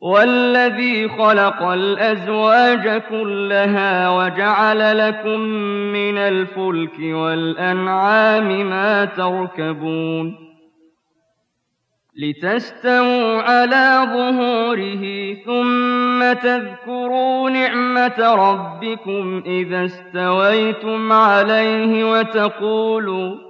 [0.00, 5.40] والذي خلق الأزواج كلها وجعل لكم
[5.92, 10.50] من الفلك والأنعام ما تركبون
[12.16, 23.49] لتستووا على ظهوره ثم تذكروا نعمة ربكم إذا استويتم عليه وتقولوا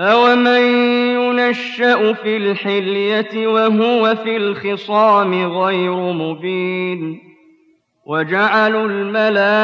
[0.00, 0.62] أومن
[1.16, 7.20] ينشأ في الحلية وهو في الخصام غير مبين
[8.06, 9.58] وجعلوا الملائكة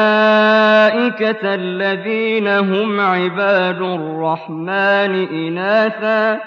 [1.53, 6.39] الذين هم عباد الرحمن إناثا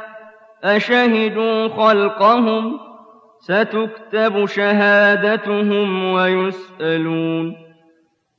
[0.65, 2.79] أشهدوا خلقهم
[3.41, 7.57] ستكتب شهادتهم ويسألون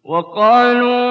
[0.03, 1.10] وقالوا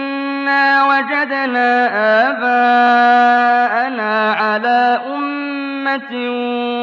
[0.41, 1.69] إنا وجدنا
[2.29, 6.13] آباءنا على أمة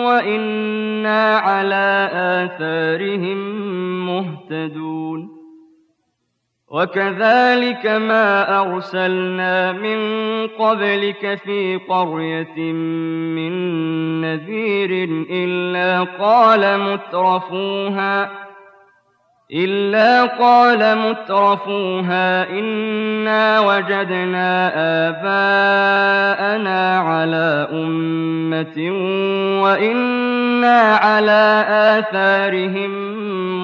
[0.06, 3.38] وإنا على آثارهم
[4.06, 5.38] مهتدون
[6.68, 9.98] وكذلك ما أرسلنا من
[10.46, 12.72] قبلك في قرية
[13.34, 13.52] من
[14.20, 14.90] نذير
[15.30, 18.47] إلا قال مترفوها
[19.54, 24.72] إلا قال مترفوها إنا وجدنا
[25.08, 28.90] آباءنا على أمة
[29.62, 32.92] وإنا على آثارهم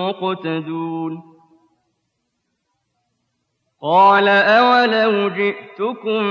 [0.01, 1.23] مقتدون
[3.83, 6.23] قال أولو جئتكم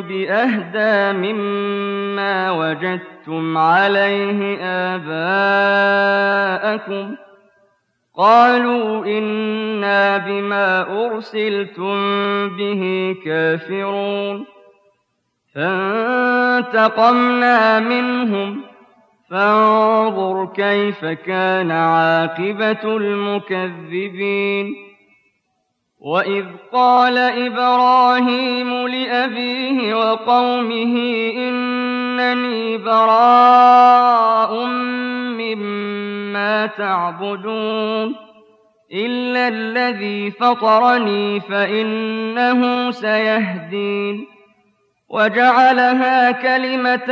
[0.00, 4.58] بأهدى مما وجدتم عليه
[4.96, 5.74] آباءكم
[7.26, 7.29] ۖ
[8.20, 11.96] قالوا إنا بما أرسلتم
[12.56, 14.46] به كافرون.
[15.54, 18.60] فانتقمنا منهم.
[19.30, 24.74] فانظر كيف كان عاقبة المكذبين.
[26.00, 30.96] وإذ قال إبراهيم لأبيه وقومه
[31.36, 34.66] إنني براء
[35.36, 35.99] مما
[36.66, 38.16] تعبدون
[38.92, 44.26] إلا الذي فطرني فإنه سيهدين
[45.08, 47.06] وجعلها كلمة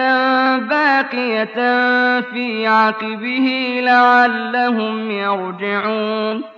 [0.59, 1.55] باقية
[2.21, 6.58] في عقبه لعلهم يرجعون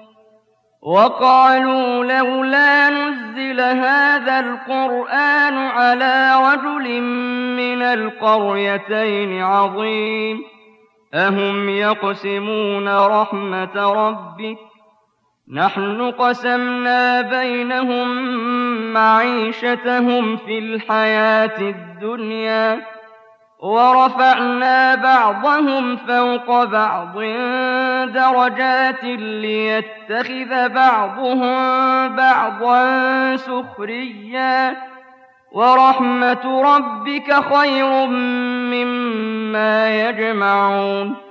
[0.81, 7.01] وقالوا لولا نزل هذا القرآن على رجل
[7.57, 10.43] من القريتين عظيم.
[11.13, 14.57] أهم يقسمون رحمة ربك؟
[15.53, 18.07] نحن قسمنا بينهم
[18.93, 22.81] معيشتهم في الحياة الدنيا.
[23.61, 27.13] ورفعنا بعضهم فوق بعض
[28.05, 34.77] درجات ليتخذ بعضهم بعضا سخريا.
[35.51, 38.05] ورحمة ربك خير
[38.71, 41.30] مما يجمعون.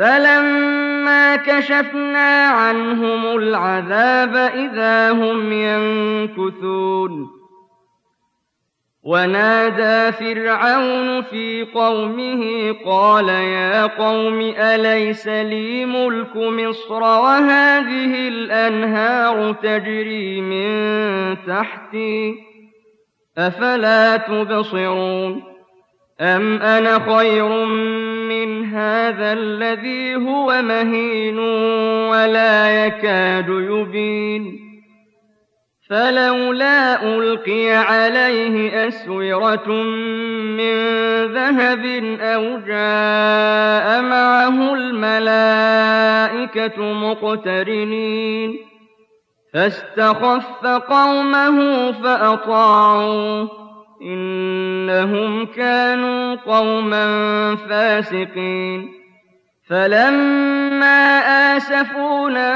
[0.00, 7.30] فلما كشفنا عنهم العذاب إذا هم ينكثون
[9.02, 21.36] ونادى فرعون في قومه قال يا قوم أليس لي ملك مصر وهذه الأنهار تجري من
[21.46, 22.34] تحتي
[23.38, 25.42] أفلا تبصرون
[26.20, 27.99] أم أنا خير من
[28.74, 31.38] هذا الذي هو مهين
[32.08, 34.70] ولا يكاد يبين.
[35.90, 39.68] فلولا ألقي عليه أسورة
[40.58, 40.76] من
[41.34, 41.84] ذهب
[42.20, 48.58] أو جاء معه الملائكة مقترنين.
[49.54, 53.59] فاستخف قومه فأطاعوه.
[54.02, 57.06] إنهم كانوا قوما
[57.56, 58.92] فاسقين.
[59.70, 61.18] فلما
[61.56, 62.50] آسفونا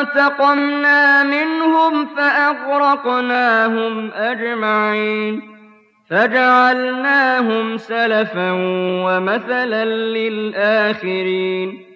[0.00, 5.42] انتقمنا منهم فأغرقناهم أجمعين.
[6.10, 8.50] فجعلناهم سلفا
[9.06, 11.86] ومثلا للآخرين.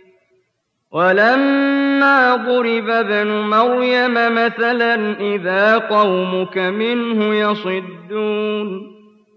[0.92, 1.79] ولما
[2.36, 8.92] ضرب ابن مريم مثلا إذا قومك منه يصدون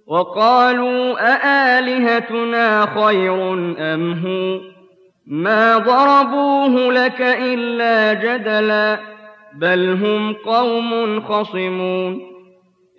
[0.07, 4.59] وقالوا أآلهتنا خير أم هو؟
[5.27, 8.99] ما ضربوه لك إلا جدلا
[9.55, 12.32] بل هم قوم خصمون.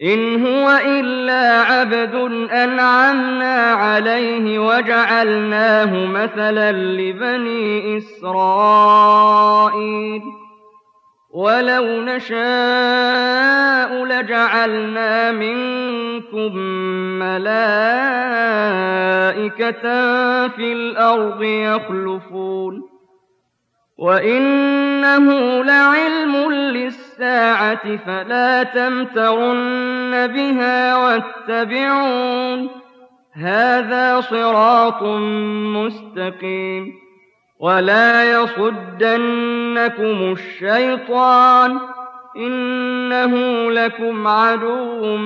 [0.02, 2.14] إن هو إلا عبد
[2.50, 9.42] أنعمنا عليه وجعلناه مثلا لبني إسرائيل.
[11.34, 12.34] ولو نشاء
[14.04, 16.56] لجعلنا منكم
[17.18, 17.68] ملائكة
[20.48, 22.82] في الأرض يخلفون.
[23.98, 26.48] وإنه لعلم
[27.18, 32.68] للساعة فلا تمترن بها واتبعون.
[33.34, 35.02] هذا صراط
[35.76, 36.92] مستقيم.
[37.60, 41.78] ولا يصدنكم الشيطان.
[42.36, 43.34] إنه
[43.70, 45.16] لكم عدو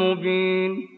[0.00, 0.97] مبين.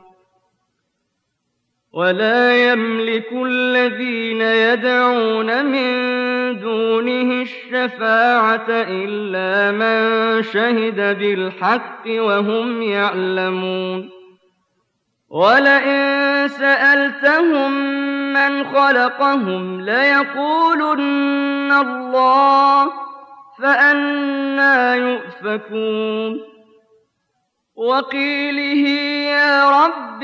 [1.93, 5.91] ولا يملك الذين يدعون من
[6.59, 14.09] دونه الشفاعة إلا من شهد بالحق وهم يعلمون.
[15.29, 17.71] ولئن سألتهم
[18.33, 22.91] من خلقهم ليقولن الله
[23.59, 26.51] فأنا يؤفكون.
[27.75, 28.89] وقيله
[29.31, 30.23] يا رب